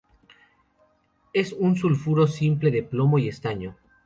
[1.31, 3.75] Es un sulfuro simple de plomo y estaño.